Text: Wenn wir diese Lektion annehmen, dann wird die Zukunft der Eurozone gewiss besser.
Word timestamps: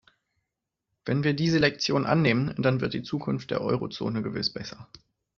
Wenn 1.05 1.23
wir 1.23 1.35
diese 1.35 1.59
Lektion 1.59 2.07
annehmen, 2.07 2.55
dann 2.57 2.81
wird 2.81 2.95
die 2.95 3.03
Zukunft 3.03 3.51
der 3.51 3.61
Eurozone 3.61 4.23
gewiss 4.23 4.51
besser. 4.51 4.87